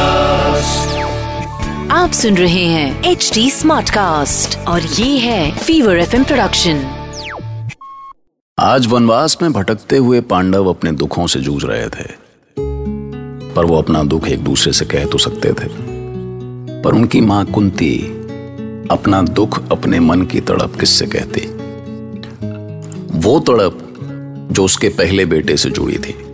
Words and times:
आप 1.91 2.11
सुन 2.15 2.37
रहे 2.37 2.65
हैं 2.65 3.05
एच 3.05 3.31
डी 3.35 3.51
स्मार्ट 3.51 3.91
कास्ट 3.91 4.59
और 4.59 4.83
ये 4.83 5.19
है 5.19 5.59
फीवर 5.59 5.99
एफ़ 5.99 6.23
प्रोडक्शन 6.23 6.77
आज 8.59 8.87
वनवास 8.87 9.39
में 9.43 9.53
भटकते 9.53 9.97
हुए 9.97 10.21
पांडव 10.21 10.67
अपने 10.67 10.93
दुखों 10.93 11.27
से 11.27 11.41
जूझ 11.41 11.65
रहे 11.65 11.89
थे। 11.89 12.09
पर 13.55 13.65
वो 13.65 13.79
अपना 13.79 14.03
दुख 14.03 14.29
एक 14.29 14.45
दूसरे 14.45 14.73
से 14.73 14.85
कह 14.85 15.05
तो 15.05 15.19
सकते 15.19 15.49
थे। 15.49 15.69
पर 16.83 16.95
उनकी 16.95 17.21
माँ 17.21 17.47
कुंती 17.47 17.99
अपना 18.91 19.23
दुख 19.23 19.73
अपने 19.73 20.01
मन 20.01 20.23
की 20.23 20.41
तड़प 20.41 20.77
किससे 20.81 21.07
कहती? 21.07 21.41
वो 23.19 23.41
तड़प 23.41 23.95
जो 24.53 24.65
उसके 24.65 24.89
पहले 24.89 25.25
बेटे 25.25 25.57
से 25.57 25.71
जुड़ी 25.71 25.99
थी। 25.99 26.30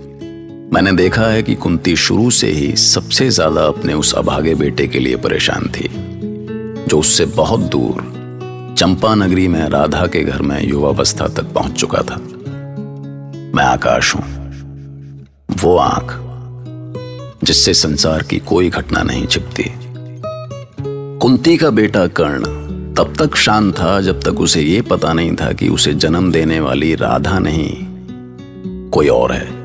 मैंने 0.72 0.92
देखा 0.92 1.22
है 1.22 1.42
कि 1.42 1.54
कुंती 1.54 1.94
शुरू 1.96 2.30
से 2.30 2.46
ही 2.46 2.74
सबसे 2.76 3.28
ज़्यादा 3.30 3.64
अपने 3.64 3.94
उस 3.94 4.12
अभागे 4.14 4.54
बेटे 4.54 4.86
के 4.86 4.98
लिए 4.98 5.16
परेशान 5.16 5.68
थी, 5.68 5.88
जो 6.88 6.98
उससे 6.98 7.26
बहुत 7.26 7.60
दूर 7.60 8.74
चंपा 8.78 9.14
नगरी 9.14 9.46
में 9.48 9.68
राधा 9.68 10.06
के 10.06 10.22
घर 10.24 10.42
में 10.42 10.60
युवावस्था 10.68 11.28
तक 11.28 11.52
पहुँच 11.52 11.72
चुका 11.72 12.02
था। 12.02 12.16
मैं 13.56 13.64
आकाश 13.64 14.14
हूँ। 14.14 14.24
वो 15.62 15.76
आँख, 15.76 16.12
जिससे 17.44 17.74
संसार 17.74 18.22
की 18.22 18.38
कोई 18.38 18.68
घटना 18.70 19.02
नहीं 19.02 19.26
छिपती। 19.26 19.70
कुंती 21.20 21.56
का 21.56 21.70
बेटा 21.70 22.06
कर्ण 22.06 22.44
तब 22.94 23.14
तक 23.18 23.36
शांत 23.36 23.74
था, 23.74 24.00
जब 24.00 24.20
तक 24.20 24.40
उसे 24.40 24.62
यह 24.62 24.82
पता 24.82 25.12
नहीं 25.12 25.34
था 25.36 25.52
कि 25.52 25.68
उसे 25.68 25.94
जन्म 25.94 26.32
देने 26.32 26.60
वाली 26.60 26.94
राधा 26.94 27.38
नहीं 27.38 28.90
कोई 28.90 29.08
और 29.08 29.32
है। 29.32 29.55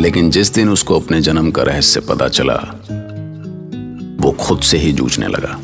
लेकिन 0.00 0.30
जिस 0.30 0.52
दिन 0.54 0.68
उसको 0.68 0.98
अपने 1.00 1.20
जन्म 1.20 1.50
का 1.50 1.62
रहस्य 1.62 2.00
पता 2.00 2.28
चला 2.28 2.54
वो 4.20 4.30
खुद 4.32 4.60
से 4.62 4.78
ही 4.78 4.92
जूझने 4.92 5.26
लगा। 5.26 5.54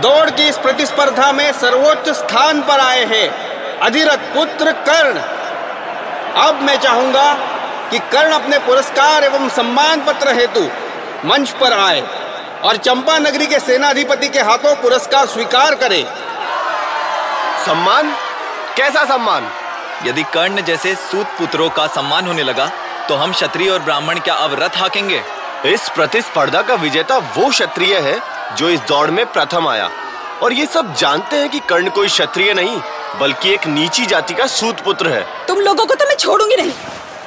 दौड़ 0.00 0.30
की 0.30 0.48
इस 0.48 0.58
प्रतिस्पर्धा 0.58 1.32
में 1.32 1.52
सर्वोच्च 1.52 2.08
स्थान 2.08 2.62
पर 2.62 2.80
आए 2.80 3.04
हैं 3.04 3.28
अधिरथ 3.78 4.26
पुत्र 4.34 4.72
कर्ण। 4.88 5.20
अब 6.42 6.62
मैं 6.62 6.76
चाहूँगा 6.80 7.32
कि 7.90 7.98
कर्ण 7.98 8.32
अपने 8.32 8.58
पुरस्कार 8.58 9.24
एवं 9.24 9.48
सम्मान 9.48 10.04
पत्र 10.04 10.34
हेतु 10.34 10.62
मंच 11.28 11.50
पर 11.50 11.72
आए 11.72 12.02
और 12.64 12.76
चंपा 12.76 13.18
नगरी 13.18 13.46
के 13.46 13.58
सेनाधिपति 13.60 14.28
के 14.28 14.40
हाथों 14.40 14.74
पुरस्कार 14.74 15.26
स्वीकार 15.26 15.74
करे। 15.74 16.02
सम्मान? 17.66 18.12
कैसा 18.76 19.04
सम्मान? 19.04 19.50
यदि 20.06 20.22
कर्ण 20.34 20.62
जैसे 20.64 20.94
सूत 20.94 21.26
पुत्रों 21.38 21.68
का 21.70 21.86
सम्मान 21.86 22.26
होने 22.26 22.42
लगा 22.42 22.66
तो 23.08 23.14
हम 23.14 23.32
क्षत्रिय 23.32 23.70
और 23.70 23.78
ब्राह्मण 23.78 24.18
क्या 24.18 24.34
अब 24.34 24.54
रथ 24.60 24.76
हाकेंगे? 24.76 25.22
इस 25.66 25.88
प्रतिस्पर्धा 25.88 26.62
का 26.62 26.74
विजेता 26.74 27.16
वो 27.36 27.48
क्षत्रिय 27.50 27.96
है 27.98 28.18
जो 28.56 28.68
इस 28.70 28.80
दौड़ 28.80 29.10
में 29.10 29.24
प्रथम 29.26 29.68
आया। 29.68 29.90
और 30.42 30.52
ये 30.52 30.66
सब 30.66 30.94
जानते 30.94 31.36
हैं 31.36 31.48
कि 31.50 31.58
कर्ण 31.68 31.90
कोई 31.90 32.08
क्षत्रिय 32.08 32.52
नहीं 32.54 32.80
बल्कि 33.20 33.52
एक 33.54 33.66
नीची 33.66 34.06
जाति 34.06 34.34
का 34.34 34.46
सूत 34.46 34.80
पुत्र 34.80 35.08
है। 35.08 35.24
तुम 35.46 35.60
लोगों 35.60 35.86
को 35.86 35.94
तो 35.94 36.04
मैं 36.04 36.16
छोड़ूँगी 36.16 36.56
नहीं। 36.56 36.72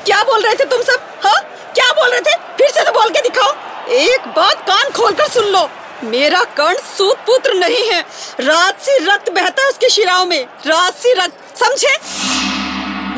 क्या 0.06 0.24
बोल 0.24 0.42
रहे 0.44 0.56
थे 0.56 0.66
तुम 0.66 0.82
सब? 0.82 1.08
हाँ? 1.26 1.40
क्या 1.76 1.92
बोल 1.92 2.10
रहे 2.10 2.22
थे? 2.22 2.36
फिर 2.58 2.70
से 2.70 2.84
तो 2.84 2.92
बोल 2.92 3.10
के 3.10 3.22
दिखाओ। 3.22 3.54
एक 3.92 4.28
बात 4.36 4.62
कान 4.68 4.92
खोलकर 4.92 5.28
सुन 5.28 5.46
लो। 5.46 5.70
मेरा 6.04 6.44
कर्ण 6.58 6.78
सूत 6.88 7.18
पुत्र 7.18 7.54
नहीं 7.54 7.86
है। 7.90 8.02
रात 8.40 8.80
से 8.82 8.98
रक्त 9.06 9.30
बहता 9.32 9.64
है 9.64 9.70
उसके 9.70 9.90
शिराओं 9.90 10.26
में। 10.26 10.44
राजसी 10.68 11.14
रक्त 11.14 11.58
समझे? 11.58 11.96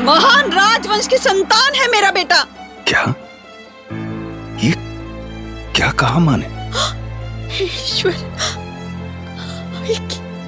महान 0.00 0.50
राजवंश 0.52 1.06
की 1.06 1.16
संतान 1.18 1.74
है 1.74 1.90
मेरा 1.90 2.10
बेटा। 2.10 2.42
क्या? 2.88 3.02
ये 4.62 4.72
क्या 5.76 5.90
कहा 6.00 6.18
माँ 6.18 6.36
ने 6.38 6.52
ईश्वर 7.64 8.12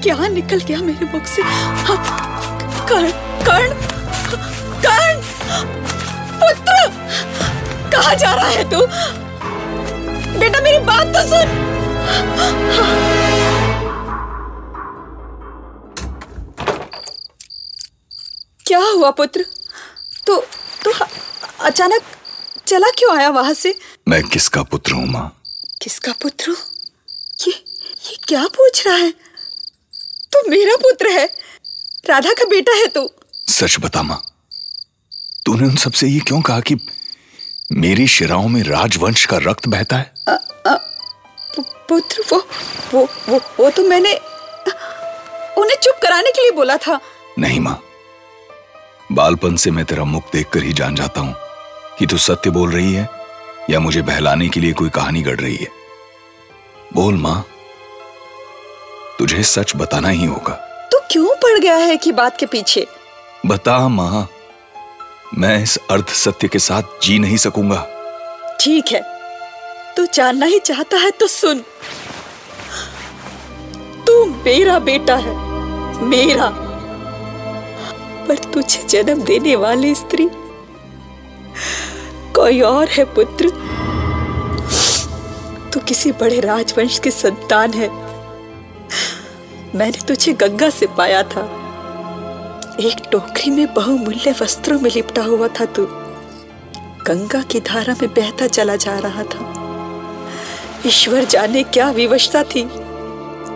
क्या 0.03 0.27
निकल 0.29 0.61
गया 0.61 0.79
मेरे 0.79 1.07
मुख 1.13 1.25
से? 1.27 1.43
हाँ, 1.43 1.97
कर्ण 2.89 3.11
कर्ण 3.47 3.73
कर्ण 4.85 5.21
पुत्र 6.41 6.75
कहा 7.93 8.15
जा 8.15 8.35
रहा 8.35 8.49
है 8.49 8.65
तू? 8.71 8.87
बेटा 10.39 10.61
मेरी 10.61 10.79
बात 10.85 11.07
तो 11.07 11.23
सुन। 11.31 11.47
क्या 18.77 18.91
हुआ 18.91 19.11
पुत्र? 19.11 19.47
तो 20.27 20.47
तो 20.85 20.93
अचानक 21.61 22.03
चला 22.67 22.87
क्यों 22.91 23.19
आया 23.19 23.29
वहाँ 23.29 23.55
से? 23.55 23.79
मैं 24.09 24.23
किसका 24.23 24.63
पुत्र 24.63 24.93
हूँ 24.93 25.07
माँ? 25.07 25.43
किसका 25.83 26.13
पुत्र? 26.13 26.51
ये 27.49 27.65
ये 28.07 28.19
क्या 28.29 28.47
पूछ 28.47 28.87
रहा 28.87 28.97
है? 28.97 29.11
तू 29.11 30.43
तो 30.43 30.51
मेरा 30.51 30.77
पुत्र 30.77 31.09
है। 31.09 31.27
राधा 32.07 32.31
का 32.33 32.45
बेटा 32.45 32.73
है 32.73 32.87
तू। 32.87 33.11
सच 33.49 33.77
बता 33.81 34.03
माँ। 34.03 34.23
तूने 35.47 35.69
उन 35.69 35.77
सबसे 35.77 36.07
ये 36.07 36.21
क्यों 36.21 36.43
कहा 36.43 36.61
कि 36.61 36.75
मेरी 37.73 38.07
शिराओं 38.07 38.49
में 38.49 38.63
राजवंश 38.63 39.25
का 39.25 39.37
रक्त 39.37 39.69
बहता 39.69 39.97
है? 39.97 40.15
अ, 40.29 40.49
अ, 40.67 40.77
पुत्र 41.61 42.25
वो 42.33 42.49
वो 42.95 43.09
वो 43.29 43.39
वो 43.39 43.71
तो 43.71 43.83
मैंने 43.83 44.15
उन्हें 45.61 45.77
चुप 45.83 46.01
कराने 46.03 46.31
के 46.31 46.43
लिए 46.43 46.51
बोला 46.51 46.77
था। 46.77 47.01
नहीं 47.39 47.61
माँ। 47.61 47.83
बालपन 49.13 49.57
से 49.57 49.71
मैं 49.71 49.85
तेरा 49.85 50.05
मुख 50.05 50.33
देखकर 50.33 50.63
ही 50.63 50.73
जान 50.73 50.95
जाता 50.95 51.21
हूँ 51.21 51.35
कि 51.99 52.07
तू 52.07 52.19
सत्य 52.19 52.51
बोल 52.51 52.71
रही 52.71 52.93
है 52.95 53.09
या 53.71 53.81
मुझे 53.81 54.03
बहलाने 54.03 54.49
के 54.49 54.61
लिए 54.61 54.73
कोई 54.73 54.89
कहानी 54.89 55.23
गढ़ 55.23 55.41
रही 55.41 55.57
है। 55.57 55.69
बोल 56.95 57.15
माँ 57.15 57.45
तुझे 59.19 59.43
सच 59.43 59.73
बताना 59.77 60.09
ही 60.09 60.25
होगा। 60.25 60.55
तू 60.93 60.99
क्यों 61.11 61.35
पड़ 61.35 61.59
गया 61.59 61.77
है 61.77 61.97
कि 61.97 62.13
बात 62.13 62.37
के 62.37 62.47
पीछे? 62.47 62.87
बता 63.47 63.87
माँ 63.89 64.29
मैं 65.35 65.63
इस 65.63 65.77
अर्ध 65.91 66.09
सत्य 66.09 66.49
के 66.49 66.59
साथ 66.59 67.01
जी 67.03 67.19
नहीं 67.19 67.37
सकूँगा। 67.37 67.87
ठीक 68.61 68.93
है 68.93 69.03
तू 69.97 70.07
जानना 70.15 70.47
ही 70.47 70.59
चाहता 70.59 70.97
है 70.97 71.11
तो 71.11 71.27
सुन। 71.27 71.65
तू 74.07 74.25
मेरा 74.27 74.79
बेटा 74.79 75.17
है 75.17 75.35
मेरा। 76.05 76.55
पर 78.29 78.39
तुझे 78.39 78.85
जन्म 78.89 79.23
देने 79.23 79.57
वाली 79.57 79.95
स्त्री। 79.95 80.29
कोई 82.35 82.61
और 82.61 82.89
है 82.89 83.05
पुत्र? 83.05 83.49
तू 85.73 85.81
किसी 85.81 86.13
बड़े 86.13 86.41
राजवंश 86.41 86.99
की 86.99 87.11
संतान 87.11 87.73
है। 87.73 87.89
मैंने 89.75 90.07
तुझे 90.09 90.33
गंगा 90.33 90.71
से 90.71 90.87
पाया 90.87 91.23
था। 91.23 91.63
एक 92.81 92.97
टोकरी 93.13 93.51
में 93.51 93.75
बहुमूल्य 93.75 94.35
वस्त्रों 94.43 94.81
में 94.81 94.91
लिपटा 94.91 95.23
हुआ 95.23 95.49
था 95.49 95.65
तू। 95.65 95.87
गंगा 97.07 97.43
की 97.43 97.61
धारा 97.61 97.95
में 98.03 98.15
बहता 98.15 98.47
चला 98.47 98.77
जा 98.77 98.99
रहा 98.99 99.23
था। 99.23 99.53
ईश्वर 100.87 101.25
जाने 101.25 101.63
क्या 101.63 101.91
विवशता 101.91 102.43
थी। 102.43 102.69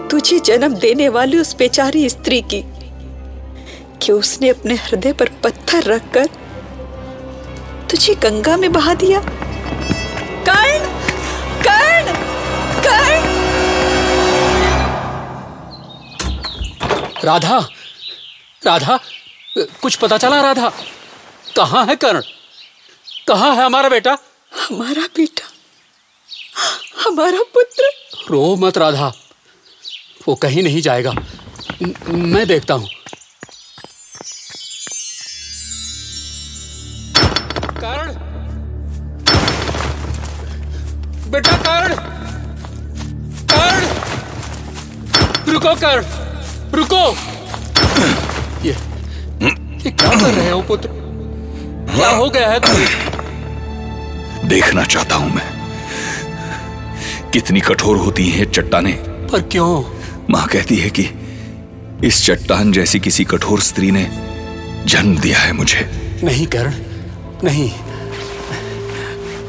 तुझे 0.09 0.41
जन्म 0.41 0.75
देने 0.75 1.09
वाली 1.09 1.39
उस 1.39 1.57
बेचारी 1.57 2.09
स्त्री 2.09 2.43
की। 2.43 2.70
कि 4.03 4.13
उसने 4.13 4.49
अपने 4.49 4.75
हृदय 4.75 5.13
पर 5.13 5.29
पत्थर 5.29 5.83
रखकर 5.83 6.27
तुझे 7.91 8.15
गंगा 8.15 8.57
में 8.57 8.73
बहा 8.73 8.95
दिया। 8.95 9.21
कर्ण! 10.49 10.79
कर्ण! 11.63 12.13
कर्ण! 12.83 13.25
राधा! 17.25 17.59
राधा! 18.67 19.01
कुछ 19.59 19.97
पता 19.97 20.19
चला 20.19 20.41
राधा? 20.41 20.69
कहाँ 21.57 21.87
है 21.87 21.97
कर्ण? 21.97 22.21
कहाँ 23.29 23.57
है 23.57 23.65
हमारा 23.65 23.89
बेटा? 23.89 24.19
हमारा 24.69 25.03
बेटा। 25.03 25.49
हमारा 27.05 27.43
पुत्र। 27.55 27.91
रो 28.31 28.57
मत 28.57 28.79
राधा। 28.79 29.13
वो 30.29 30.35
कहीं 30.35 30.63
नहीं 30.63 30.83
जाएगा। 30.83 31.13
मैं 32.09 32.47
देखता 32.47 32.75
हूँ। 32.75 32.89
बेटा 41.31 41.53
कर्ण। 41.57 41.95
कर्ण। 43.53 43.87
रुको 45.53 45.75
कर्ण। 45.75 46.05
रुको। 46.77 47.03
ये 48.65 48.73
ये 49.85 49.91
क्या 49.91 50.11
कर 50.11 50.35
रहे 50.35 50.51
हो 50.51 50.63
पुत्र? 50.63 50.89
क्या 51.97 52.09
हो 52.09 52.31
गया 52.31 52.51
है 52.51 52.61
तुम्हें? 52.61 54.49
देखना 54.49 54.85
चाहता 54.85 55.17
हूँ 55.17 55.35
मैं। 55.35 55.49
कितनी 57.31 57.61
कठोर 57.61 57.97
होती 57.97 58.29
हैं 58.31 58.51
चट्टाने। 58.53 58.93
पर 59.33 59.43
क्यों? 59.43 59.83
माँ 60.31 60.47
कहती 60.47 60.77
है 60.77 60.91
कि 60.91 61.09
इस 62.05 62.25
चट्टान 62.25 62.73
जैसी 62.73 63.01
किसी 63.01 63.25
कठोर 63.25 63.61
स्त्री 63.61 63.91
ने 63.91 64.05
जन्म 64.87 65.19
दिया 65.19 65.39
है 65.39 65.53
मुझे। 65.53 65.91
नहीं 66.25 66.47
करण। 66.47 66.75
नहीं 67.45 67.71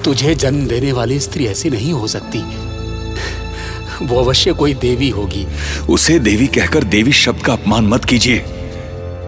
तुझे 0.06 0.36
जन्म 0.36 0.68
देने 0.68 0.92
वाली 0.92 1.20
स्त्री 1.20 1.46
ऐसी 1.46 1.70
नहीं 1.70 1.94
हो 1.94 2.08
सकती। 2.08 2.40
वो 4.06 4.24
अवश्य 4.24 4.54
कोई 4.54 4.74
देवी 4.74 5.10
होगी। 5.10 5.48
उसे 5.90 6.20
देवी 6.20 6.48
कहकर 6.48 6.84
देवी 6.84 7.12
शब्द 7.12 7.42
का 7.42 7.54
अपमान 7.54 7.88
मत 7.88 8.06
कीजिए। 8.06 8.46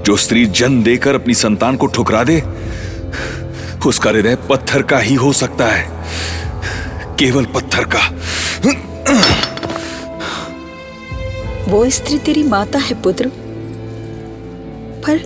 जो 0.05 0.17
स्त्री 0.17 0.45
जन्म 0.45 0.83
देकर 0.83 1.15
अपनी 1.15 1.33
संतान 1.33 1.75
को 1.75 1.85
ठुकरा 1.85 2.23
दे 2.23 2.43
उसका 3.87 4.09
हृदय 4.09 4.35
पत्थर 4.35 4.81
का 4.81 4.99
ही 4.99 5.15
हो 5.15 5.33
सकता 5.33 5.65
है। 5.67 5.89
केवल 7.19 7.45
पत्थर 7.45 7.83
का। 7.95 8.09
वो 11.71 11.89
स्त्री 11.89 12.17
तेरी 12.17 12.43
माता 12.43 12.79
है 12.79 13.01
पुत्र। 13.01 13.31
पर 15.05 15.17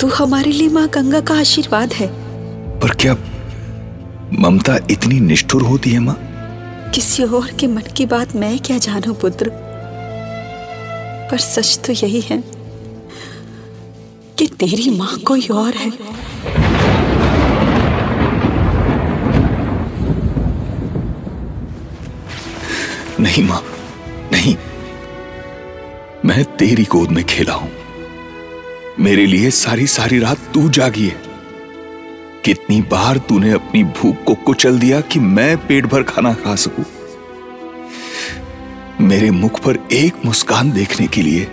तू 0.00 0.06
हमारे 0.06 0.52
लिए 0.52 0.68
माँ 0.68 0.88
गंगा 0.88 1.20
का 1.20 1.34
आशीर्वाद 1.34 1.92
है। 1.92 2.06
पर 2.80 2.90
क्या 2.90 3.14
ममता 4.32 4.76
इतनी 4.90 5.20
निष्ठुर 5.20 5.62
होती 5.62 5.90
है 5.90 5.98
माँ? 5.98 6.16
किसी 6.94 7.22
और 7.22 7.50
के 7.50 7.66
मन 7.66 7.82
की 7.96 8.06
बात 8.06 8.36
मैं 8.36 8.58
क्या 8.58 8.78
जानू 8.78 9.12
पुत्र? 9.14 9.50
पर 11.30 11.38
सच 11.38 11.80
तो 11.86 11.92
यही 11.92 12.20
है 12.20 12.44
कि 14.38 14.46
तेरी 14.46 14.90
माँ 14.90 15.18
कोई 15.18 15.46
और 15.46 15.74
है। 15.74 15.92
नहीं 23.20 23.44
माँ 23.44 23.62
नहीं। 24.32 24.56
मैं 26.24 26.44
तेरी 26.44 26.84
गोद 26.84 27.10
में 27.10 27.24
खेला 27.24 27.54
हूँ। 27.54 27.70
मेरे 29.00 29.26
लिए 29.26 29.50
सारी 29.50 29.86
सारी 29.86 30.18
रात 30.18 30.38
तू 30.54 30.68
जागी 30.70 31.06
है। 31.06 31.25
कितनी 32.46 32.80
बार 32.82 33.18
तूने 33.18 33.50
अपनी 33.52 33.82
भूख 33.84 34.22
को 34.24 34.34
कुचल 34.46 34.78
दिया 34.78 35.00
कि 35.02 35.18
मैं 35.20 35.56
पेट 35.58 35.86
भर 35.86 36.02
खाना 36.02 36.32
खा 36.34 36.54
सकूँ? 36.56 36.84
मेरे 39.00 39.30
मुख 39.30 39.58
पर 39.60 39.78
एक 39.92 40.24
मुस्कान 40.24 40.70
देखने 40.72 41.06
के 41.06 41.22
लिए 41.22 41.46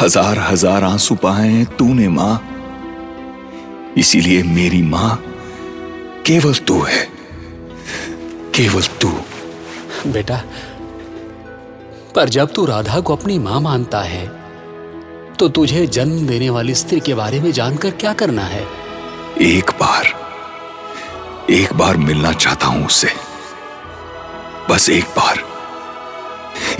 हज़ार 0.00 0.38
हज़ार 0.40 0.84
आँसू 0.84 1.14
पाए 1.14 1.48
हैं 1.48 1.64
तूने 1.76 2.08
माँ। 2.08 2.34
इसीलिए 3.98 4.42
मेरी 4.42 4.82
माँ 4.82 5.16
केवल 6.26 6.54
तू 6.68 6.80
है। 6.82 7.02
केवल 8.54 8.82
तू। 9.00 9.10
बेटा 10.06 10.42
पर 12.14 12.28
जब 12.28 12.52
तू 12.52 12.66
राधा 12.66 13.00
को 13.00 13.16
अपनी 13.16 13.38
माँ 13.38 13.60
मानता 13.60 14.00
है 14.02 14.26
तो 15.38 15.48
तुझे 15.50 15.86
जन्म 15.88 16.26
देने 16.26 16.50
वाली 16.50 16.74
स्त्री 16.74 17.00
के 17.00 17.14
बारे 17.14 17.40
में 17.40 17.52
जानकर 17.52 17.90
क्या 17.90 18.12
करना 18.12 18.42
है? 18.44 18.66
एक 19.42 19.70
बार 19.80 20.18
एक 21.50 21.72
बार 21.72 21.96
मिलना 21.96 22.32
चाहता 22.32 22.66
हूँ 22.66 22.86
उससे। 22.86 23.08
बस 24.70 24.90
एक 24.90 25.04
बार। 25.04 25.44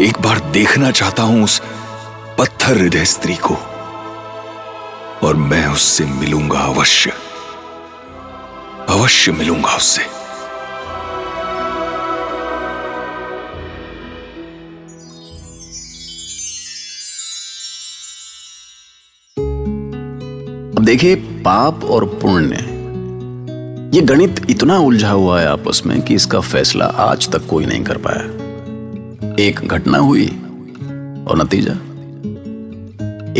एक 0.00 0.18
बार 0.20 0.40
देखना 0.40 0.90
चाहता 0.90 1.22
हूँ 1.22 1.44
उस 1.44 1.62
पत्थर 2.38 2.78
हृदय 2.78 3.04
स्त्री 3.04 3.36
को। 3.36 3.54
और 5.26 5.34
मैं 5.36 5.66
उससे 5.66 6.04
मिलूँगा 6.04 6.60
अवश्य। 6.60 7.12
अवश्य 8.88 9.32
मिलूँगा 9.32 9.76
उससे। 9.76 10.02
अब 20.78 20.84
देखिए, 20.84 21.14
पाप 21.14 21.84
और 21.84 22.04
पुण्य 22.04 22.69
ये 23.94 24.00
गणित 24.00 24.46
इतना 24.50 24.78
उलझा 24.78 25.10
हुआ 25.10 25.40
है 25.40 25.46
आपस 25.46 25.82
में 25.87 26.02
कि 26.02 26.14
इसका 26.14 26.40
फैसला 26.40 26.84
आज 26.84 27.28
तक 27.28 27.46
कोई 27.46 27.66
नहीं 27.66 27.84
कर 27.84 27.98
पाया। 27.98 28.25
एक 29.44 29.60
घटना 29.60 29.98
हुई 29.98 30.26
और 31.28 31.38
नतीजा? 31.38 31.72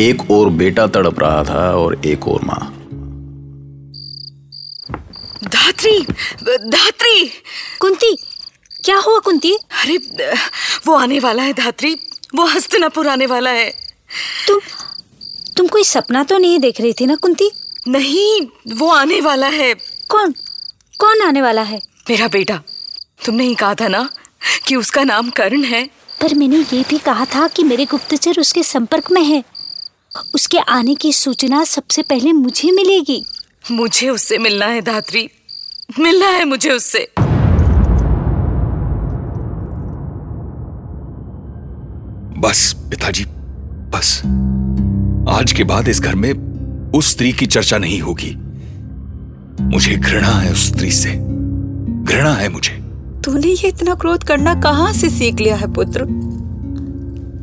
एक 0.02 0.31
और 0.31 0.49
बेटा 0.49 0.87
तड़प 0.87 1.20
रहा 1.20 1.44
था 1.44 1.70
और 1.76 2.00
एक 2.06 2.29
और 2.29 2.44
माँ। 2.44 2.75
धात्री 5.44 6.00
धात्री! 6.70 7.31
कुंती 7.81 8.17
क्या 8.85 8.99
हुआ 8.99 9.19
कुंती? 9.19 9.53
अरे 9.53 9.96
वो 10.87 10.94
आने 10.94 11.20
वाला 11.20 11.43
है 11.43 11.53
धात्री। 11.53 11.94
वो 12.35 12.44
हस्तनापुर 12.46 13.08
आने 13.08 13.26
वाला 13.26 13.50
है। 13.50 13.70
तुम 14.49 14.61
तुम 15.56 15.67
कोई 15.67 15.85
सपना 15.85 16.25
तो 16.25 16.38
नहीं 16.38 16.58
देख 16.58 16.81
रही 16.81 16.93
थी 16.93 17.06
ना 17.06 17.14
कुंती? 17.14 17.50
नहीं 17.88 18.46
वो 18.76 18.88
आने 18.88 19.20
वाला 19.20 19.46
है। 19.46 19.75
कौन? 20.11 20.33
कौन 20.99 21.23
आने 21.23 21.43
वाला 21.43 21.62
है? 21.62 21.81
मेरा 22.11 22.29
बेटा 22.29 22.62
तुमने 23.27 23.45
ही 23.45 23.55
कहा 23.55 23.75
था 23.75 23.89
ना 23.89 24.11
कि 24.67 24.77
उसका 24.77 25.05
नाम 25.05 25.31
कर्ण 25.31 25.65
है। 25.65 25.91
पर 26.23 26.35
मैंने 26.35 26.57
ये 26.57 26.85
भी 26.91 26.99
कहा 26.99 27.25
था 27.25 27.49
कि 27.49 27.65
मेरे 27.65 27.85
गुप्तचर 27.85 28.41
उसके 28.41 28.62
संपर्क 28.62 29.11
में 29.11 29.25
है। 29.25 29.45
उसके 30.35 30.59
आने 30.59 30.95
की 30.95 31.12
सूचना 31.12 31.65
सबसे 31.65 32.03
पहले 32.03 32.33
मुझे 32.33 32.71
मिलेगी। 32.71 33.25
मुझे 33.71 34.09
उससे 34.09 34.39
मिलना 34.39 34.67
है 34.67 34.83
धात्री। 34.83 35.31
मिलना 35.99 36.27
है 36.27 36.45
मुझे 36.45 36.71
उससे। 36.71 37.13
बस 42.41 42.75
पिताजी 42.79 43.25
बस। 43.95 44.23
आज 45.41 45.53
के 45.53 45.65
बाद 45.65 45.89
इस 45.89 46.01
घर 46.01 46.15
में 46.15 46.33
उस 46.93 47.11
स्त्री 47.11 47.33
की 47.33 47.47
चर्चा 47.47 47.79
नहीं 47.79 48.01
होगी। 48.01 48.50
मुझे 49.70 49.96
घृणा 49.96 50.28
है 50.28 50.52
उस 50.52 50.67
स्त्री 50.67 50.90
से। 50.90 51.11
घृणा 52.05 52.32
है 52.34 52.49
मुझे। 52.49 52.72
तूने 53.25 53.49
ये 53.49 53.69
इतना 53.69 53.94
क्रोध 53.94 54.25
करना 54.25 54.55
कहाँ 54.55 54.93
से 54.93 55.11
सीख 55.11 55.40
लिया 55.40 55.56
है 55.56 55.72
पुत्र? 55.72 56.05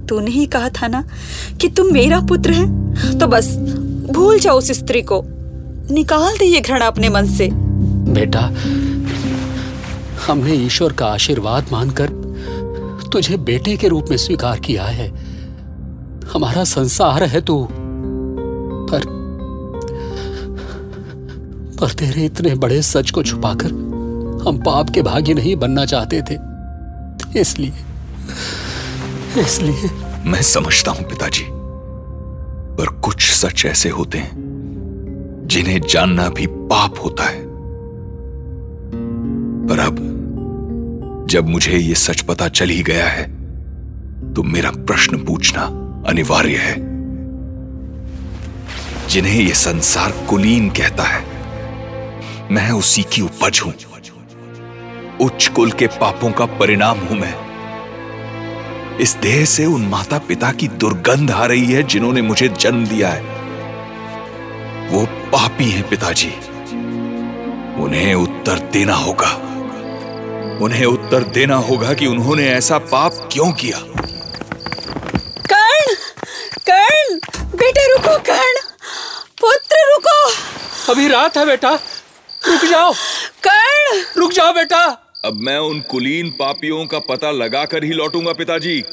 तूने 0.09 0.31
ही 0.31 0.45
कहा 0.45 0.69
था 0.69 0.87
ना 0.87 1.03
कि 1.61 1.67
तुम 1.67 1.93
मेरा 1.93 2.19
पुत्र 2.19 2.51
है 2.51 3.19
तो 3.19 3.27
बस 3.27 3.55
भूल 4.11 4.39
जाओ 4.39 4.57
उस 4.57 4.71
स्त्री 4.71 5.01
को। 5.01 5.23
निकाल 5.91 6.37
दे 6.37 6.45
ये 6.45 6.61
घृणा 6.61 6.85
अपने 6.85 7.09
मन 7.09 7.25
से। 7.27 7.49
बेटा 8.13 8.41
हमने 10.27 10.53
ईश्वर 10.55 10.93
का 10.93 11.05
आशीर्वाद 11.05 11.67
मानकर 11.71 12.09
तुझे 13.13 13.37
बेटे 13.37 13.75
के 13.77 13.87
रूप 13.87 14.05
में 14.09 14.17
स्वीकार 14.17 14.59
किया 14.59 14.83
है। 14.83 15.07
हमारा 16.33 16.63
संसार 16.63 17.23
है 17.23 17.41
तू 17.41 17.67
पर 17.71 19.16
पर 21.81 21.91
तेरे 21.91 22.25
इतने 22.25 22.55
बड़े 22.55 22.81
सच 22.81 23.11
को 23.11 23.23
छुपाकर 23.23 23.71
हम 24.47 24.61
पाप 24.65 24.89
के 24.89 25.01
भागी 25.01 25.33
नहीं 25.33 25.55
बनना 25.55 25.85
चाहते 25.85 26.21
थे। 26.21 26.37
इसलिए 27.39 27.73
इसलिए। 29.41 29.89
मैं 30.25 30.41
समझता 30.41 30.91
हूँ 30.91 31.03
पिताजी, 31.03 31.43
पर 32.77 32.87
कुछ 32.99 33.29
सच 33.31 33.65
ऐसे 33.65 33.89
होते 33.89 34.17
हैं 34.17 35.45
जिन्हें 35.47 35.79
जानना 35.81 36.29
भी 36.29 36.47
पाप 36.47 36.95
होता 37.03 37.23
है। 37.23 37.45
पर 39.67 39.79
अब, 39.79 39.95
जब 41.29 41.47
मुझे 41.47 41.77
यह 41.77 41.93
सच 41.93 42.21
पता 42.21 42.47
चल 42.47 42.69
ही 42.69 42.83
गया 42.83 43.07
है 43.07 43.23
तो 44.33 44.43
मेरा 44.43 44.71
प्रश्न 44.71 45.17
पूछना 45.17 45.61
अनिवार्य 46.07 46.55
है। 46.55 46.75
जिन्हें 49.07 49.41
यह 49.41 49.53
संसार 49.53 50.11
कुलीन 50.29 50.69
कहता 50.69 51.03
है 51.03 51.36
मैं 52.51 52.71
उसी 52.71 53.03
की 53.03 53.21
उपज 53.21 53.61
हूँ। 53.65 53.73
उच्च 55.21 55.47
कुल 55.47 55.71
के 55.71 55.87
पापों 55.87 56.31
का 56.31 56.45
परिणाम 56.45 56.99
हूँ 56.99 57.17
मैं। 57.17 57.47
इस 58.97 59.15
देह 59.15 59.45
से 59.45 59.65
उन 59.65 59.81
माता 59.81 60.17
पिता 60.17 60.51
की 60.51 60.67
दुर्गंध 60.67 61.31
आ 61.31 61.45
रही 61.45 61.71
है 61.71 61.83
जिन्होंने 61.83 62.21
मुझे 62.21 62.47
जन्म 62.47 62.85
दिया 62.85 63.09
है। 63.09 63.21
वो 64.89 65.05
पापी 65.05 65.69
हैं 65.69 65.89
पिताजी। 65.89 66.29
उन्हें 67.83 68.15
उत्तर 68.15 68.59
देना 68.59 68.93
होगा। 68.93 69.29
उन्हें 70.61 70.85
उत्तर 70.85 71.23
देना 71.23 71.55
होगा 71.55 71.93
कि 71.93 72.05
उन्होंने 72.05 72.47
ऐसा 72.49 72.77
पाप 72.77 73.29
क्यों 73.31 73.51
किया। 73.51 73.77
कर्ण! 75.53 75.95
कर्ण! 76.69 77.19
बेटे 77.55 77.93
रुको 77.93 78.17
कर्ण! 78.17 78.61
पुत्र 79.41 79.93
रुको! 79.93 80.31
अभी 80.93 81.07
रात 81.07 81.37
है 81.37 81.45
बेटा। 81.45 81.79
रुक 82.45 82.65
जाओ। 82.69 82.93
कर्ण! 83.47 84.03
रुक 84.17 84.31
जाओ 84.31 84.51
बेटा। 84.51 84.83
अब 85.25 85.33
मैं 85.33 85.57
उन 85.57 85.79
कुलीन 85.79 86.29
पापियों 86.29 86.85
का 86.85 86.99
पता 86.99 87.31
लगाकर 87.31 87.83
ही 87.83 87.89
लौटूँगा 87.89 88.33
पिताजी। 88.33 88.83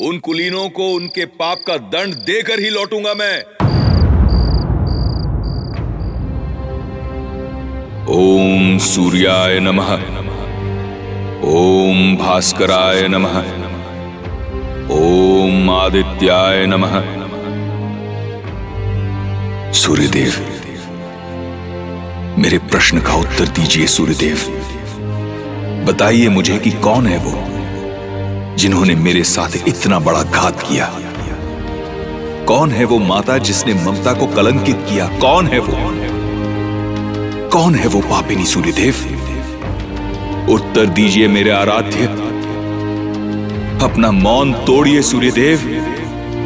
उन 0.00 0.18
कुलीनों 0.18 0.68
को 0.68 0.88
उनके 0.88 1.24
पाप 1.24 1.58
का 1.66 1.76
दंड 1.76 2.14
देकर 2.14 2.60
ही 2.60 2.70
लौटूँगा 2.70 3.14
मैं। 3.14 3.42
ओम 8.06 8.78
सूर्याय 8.78 9.60
नमः। 9.60 9.94
ओम 11.44 12.16
भास्कराय 12.16 13.08
नमः। 13.08 13.38
ओम 14.90 15.70
आदित्याय 15.70 16.66
नमः। 16.66 17.02
सूर्यदेव। 19.72 20.55
मेरे 22.38 22.58
प्रश्न 22.58 22.98
का 22.98 23.14
उत्तर 23.14 23.48
दीजिए, 23.48 23.86
सूर्यदेव। 23.86 24.38
बताइए 25.86 26.28
मुझे 26.28 26.58
कि 26.58 26.70
कौन 26.70 27.06
है 27.06 27.18
वो, 27.18 27.44
जिन्होंने 28.56 28.94
मेरे 28.94 29.24
साथ 29.24 29.68
इतना 29.68 29.98
बड़ा 29.98 30.22
घात 30.22 30.60
किया? 30.60 31.00
कौन 32.44 32.70
है 32.70 32.84
वो 32.84 32.98
माता 32.98 33.38
जिसने 33.38 33.74
ममता 33.74 34.12
को 34.12 34.26
कलंकित 34.26 34.76
किया? 34.76 35.08
कौन 35.08 35.46
है 35.46 35.58
वो? 35.58 35.72
कौन 37.48 37.74
है 37.74 37.86
वो 37.86 38.00
पापिनी 38.00 38.44
सूर्यदेव? 38.44 38.94
उत्तर 40.50 40.86
दीजिए 40.86 41.28
मेरे 41.28 41.50
आराध्य। 41.50 42.04
अपना 43.82 44.10
मौन 44.10 44.52
तोड़िए, 44.52 45.02
सूर्यदेव। 45.02 45.58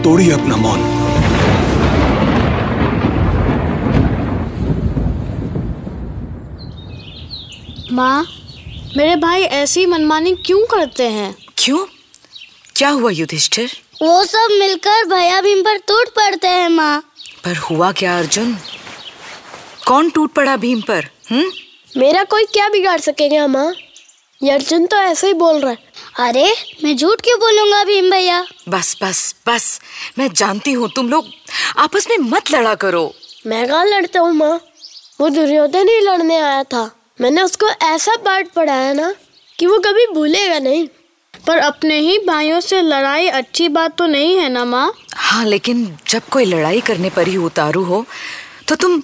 तोड़िए 0.04 0.30
अपना 0.30 0.56
मौन। 0.56 0.99
माँ 8.00 8.26
मेरे 8.96 9.14
भाई 9.16 9.42
ऐसी 9.42 9.84
मनमानी 9.86 10.34
क्यों 10.46 10.60
करते 10.66 11.06
हैं? 11.08 11.34
क्यों? 11.58 11.78
क्या 12.76 12.88
हुआ 12.90 13.10
युधिष्ठिर? 13.10 13.70
वो 14.02 14.22
सब 14.24 14.48
मिलकर 14.58 15.04
भैया 15.08 15.40
भीम 15.40 15.60
पर 15.62 15.76
टूट 15.88 16.08
पड़ते 16.08 16.48
हैं 16.48 16.68
माँ। 16.68 17.00
पर 17.44 17.56
हुआ 17.56 17.90
क्या 17.92 18.16
अर्जुन? 18.18 18.56
कौन 19.86 20.08
टूट 20.10 20.32
पड़ा 20.32 20.56
भीम 20.56 20.80
पर 20.80 21.08
हम्म? 21.30 21.50
मेरा 21.96 22.22
कोई 22.24 22.44
क्या 22.52 22.68
बिगाड़ 22.68 22.98
सकेगा 23.00 23.46
माँ? 23.46 23.72
ये 24.42 24.50
अर्जुन 24.50 24.86
तो 24.86 24.96
ऐसे 24.96 25.26
ही 25.26 25.34
बोल 25.34 25.60
रहा 25.60 25.70
है। 25.70 26.28
अरे 26.28 26.46
मैं 26.84 26.96
झूठ 26.96 27.20
क्यों 27.20 27.38
बोलूँगा 27.40 27.82
भीम 27.84 28.10
भैया? 28.10 28.44
बस 28.68 28.96
बस 29.02 29.34
बस 29.46 29.80
मैं 30.18 30.28
जानती 30.32 30.72
हूँ 30.72 30.88
तुम 30.96 31.08
लोग 31.08 31.28
आपस 31.78 32.06
में 32.10 32.16
मत 32.30 32.50
लड़ा 32.52 32.74
करो। 32.74 33.12
मैं 33.46 33.66
कहा 33.68 33.82
लड़ता 33.84 34.20
हूँ 34.20 34.32
माँ? 34.32 34.58
वो 35.20 35.28
दुर्योधन 35.28 35.88
ही 35.88 36.00
लड़ने 36.00 36.40
आया 36.40 36.64
था। 36.64 36.90
मैंने 37.20 37.42
उसको 37.42 37.68
ऐसा 37.86 38.14
पाठ 38.24 38.48
पढ़ाया 38.52 38.92
ना 38.92 39.12
कि 39.58 39.66
वो 39.66 39.78
कभी 39.78 40.06
भूलेगा 40.14 40.58
नहीं। 40.58 40.86
पर 41.46 41.58
अपने 41.58 41.98
ही 41.98 42.18
भाइयों 42.26 42.60
से 42.60 42.80
लड़ाई 42.82 43.26
अच्छी 43.28 43.68
बात 43.68 43.96
तो 43.98 44.06
नहीं 44.06 44.36
है 44.36 44.48
ना 44.48 44.64
माँ? 44.64 44.92
हाँ 45.14 45.44
लेकिन 45.44 45.84
जब 46.08 46.28
कोई 46.32 46.44
लड़ाई 46.44 46.80
करने 46.80 47.10
पर 47.10 47.28
ही 47.28 47.36
उतारू 47.36 47.82
हो 47.84 48.04
तो 48.68 48.74
तुम 48.76 49.00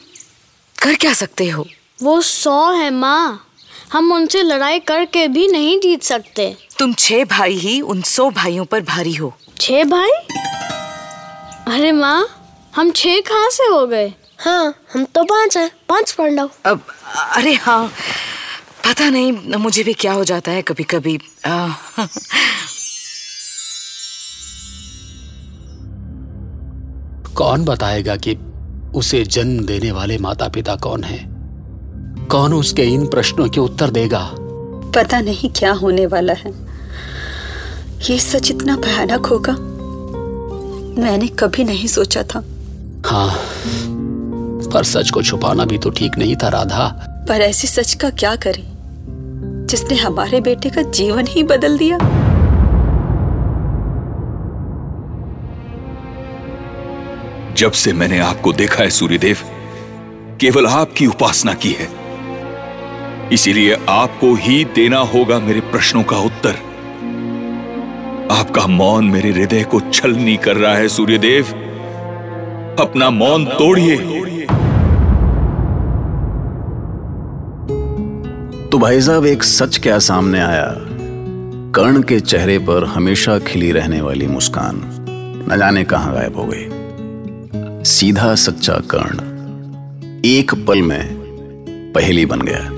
कर 0.77 0.95
क्या 0.95 1.13
सकते 1.13 1.49
हो? 1.49 1.67
वो 2.03 2.21
सौ 2.23 2.71
है 2.73 2.91
माँ। 2.91 3.43
हम 3.93 4.13
उनसे 4.13 4.43
लड़ाई 4.43 4.79
करके 4.81 5.27
भी 5.29 5.47
नहीं 5.49 5.79
जीत 5.81 6.03
सकते। 6.03 6.55
तुम 6.79 6.93
छह 6.95 7.25
भाई 7.25 7.55
ही 7.55 7.81
उन 7.81 8.03
सौ 8.03 8.31
भाइयों 8.31 8.65
पर 8.65 8.81
भारी 8.85 9.15
हो। 9.15 9.33
छह 9.61 9.85
भाई? 9.85 10.11
अरे 11.75 11.93
माँ 11.93 12.27
हम 12.77 12.91
छह 12.91 13.21
कहाँ 13.21 13.51
से 13.51 13.67
हो 13.67 13.87
गए? 13.87 14.13
हाँ 14.39 14.75
हम 14.95 15.05
तो 15.05 15.23
पाँच 15.25 15.57
हैं। 15.57 15.71
पाँच 15.89 16.13
पांडव 16.13 16.51
अब 16.67 16.81
अरे 17.37 17.55
हाँ 17.55 17.87
पता 18.87 19.11
नहीं 19.11 19.33
मुझे 19.57 19.83
भी 19.83 19.93
क्या 19.93 20.13
हो 20.13 20.25
जाता 20.25 20.51
है 20.53 20.63
कभी 20.63 20.85
कभी 20.85 21.19
आ, 21.47 21.69
कौन 27.37 27.65
बताएगा 27.65 28.17
कि 28.17 28.35
उसे 28.95 29.25
जन्म 29.25 29.65
देने 29.67 29.91
वाले 29.93 30.19
माता 30.19 30.49
पिता 30.49 30.77
कौन 30.77 31.05
है? 31.05 31.19
कौन 32.27 32.55
उसके 32.55 32.83
इन 32.83 33.07
प्रश्नों 33.07 33.49
के 33.49 33.61
उत्तर 33.61 33.91
देगा? 33.91 34.31
पता 34.97 35.21
नहीं 35.21 35.51
क्या 35.51 35.73
होने 35.73 36.07
वाला 36.07 36.33
है। 36.33 36.53
ये 38.11 38.19
सच 38.19 38.51
इतना 38.51 38.77
भयानक 38.77 39.27
होगा? 39.27 39.53
मैंने 41.03 41.29
कभी 41.29 41.65
नहीं 41.65 41.87
सोचा 41.87 42.23
था। 42.23 42.45
हाँ। 43.07 43.39
पर 44.77 44.85
सच 44.85 45.11
को 45.11 45.23
छुपाना 45.23 45.65
भी 45.65 45.79
तो 45.79 45.91
ठीक 45.91 46.19
नहीं 46.19 46.37
था 46.37 46.49
राधा। 46.49 46.87
पर 47.29 47.41
ऐसी 47.41 47.67
सच 47.67 47.95
का 47.95 48.11
क्या 48.11 48.37
करें? 48.37 48.65
जिसने 49.71 49.97
हमारे 49.97 50.41
बेटे 50.41 50.71
का 50.71 50.83
जीवन 50.83 51.27
ही 51.27 51.43
बदल 51.43 51.79
दिया। 51.79 51.99
जब 57.55 57.73
से 57.73 57.93
मैंने 57.93 58.19
आपको 58.19 58.53
देखा 58.53 58.83
है 58.83 58.91
सूर्यदेव 58.91 59.39
केवल 60.41 60.67
आपकी 60.67 61.07
उपासना 61.07 61.55
की 61.55 61.77
है। 61.81 61.89
इसीलिए 63.33 63.77
आपको 63.89 64.35
ही 64.35 64.65
देना 64.65 64.99
होगा 64.99 65.39
मेरे 65.39 65.61
प्रश्नों 65.61 66.03
का 66.03 66.17
उत्तर। 66.17 66.55
आपका 68.31 68.67
मौन 68.67 69.05
मेरे 69.05 69.31
हृदय 69.31 69.65
को 69.65 69.81
छलनी 69.81 70.37
कर 70.37 70.57
रहा 70.57 70.75
है 70.75 70.89
सूर्यदेव। 70.89 71.47
अपना 72.81 73.11
मौन 73.11 73.45
तोड़िए। 73.45 74.36
तो 78.77 78.81
भाई 78.81 79.01
साहब, 79.01 79.27
एक 79.27 79.45
सच 79.45 79.79
क्या 79.79 79.99
सामने 79.99 80.41
आया? 80.41 80.75
कर्ण 81.75 82.03
के 82.03 82.21
चेहरे 82.21 82.59
पर 82.59 82.85
हमेशा 82.85 83.39
खिली 83.39 83.73
रहने 83.73 84.01
वाली 84.01 84.27
मुस्कान। 84.27 84.81
न 85.53 85.59
जाने 85.59 85.85
कहाँ 85.85 86.15
गायब 86.15 86.37
हो 86.37 86.51
गई। 86.53 86.65
सीधा 87.85 88.35
सच्चा 88.35 88.83
कर्ण 88.95 89.19
एक 90.25 90.65
पल 90.67 90.83
में 90.83 91.15
पहेली 91.95 92.27
बन 92.27 92.43
गया। 92.43 92.71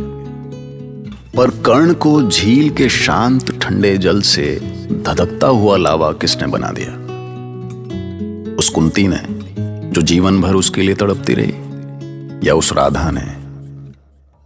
पर 1.37 1.51
कर्ण 1.51 1.93
को 1.93 2.31
झील 2.31 2.71
के 2.71 2.89
शांत 2.89 3.59
ठंडे 3.63 3.99
जल 3.99 4.21
से 4.21 4.61
धधकता 5.07 5.47
हुआ 5.47 5.77
लावा 5.77 6.13
किसने 6.13 6.47
बना 6.47 6.73
दिया? 6.79 6.93
उस 8.55 8.69
कुंती 8.69 9.09
ने, 9.09 9.21
जो 9.91 10.03
जीवन 10.03 10.41
भर 10.41 10.55
उसके 10.55 10.83
लिए 10.83 10.95
तड़पती 10.95 11.35
रही, 11.35 11.53
या 12.49 12.55
उस 12.55 12.73
राधा 12.73 13.11
ने 13.11 13.48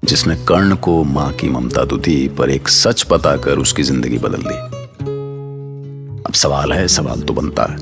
जिसने 0.02 0.34
कर्ण 0.48 0.74
को 0.76 1.02
माँ 1.04 1.32
की 1.32 1.48
ममता 1.48 1.84
तो 1.84 1.96
दी, 1.96 2.28
पर 2.28 2.50
एक 2.50 2.68
सच 2.68 3.02
पता 3.02 3.36
कर 3.36 3.58
उसकी 3.58 3.82
ज़िंदगी 3.82 4.18
बदल 4.18 4.42
दी। 4.42 4.54
अब 6.22 6.32
सवाल 6.32 6.72
है, 6.72 6.88
सवाल 6.88 7.20
तो 7.20 7.32
बनता 7.32 7.62
है। 7.62 7.76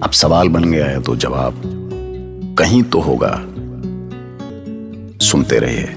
अब 0.00 0.10
सवाल 0.12 0.48
बन 0.48 0.64
गया 0.64 0.86
है 0.86 1.02
तो 1.02 1.16
जवाब 1.16 1.62
कहीं 2.58 2.82
तो 2.82 3.00
होगा। 3.00 3.32
सुनते 5.24 5.58
रहिए, 5.58 5.88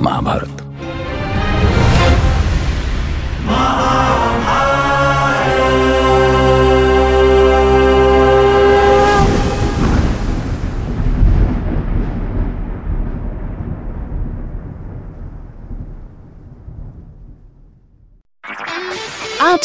महाभारत। 0.00 0.53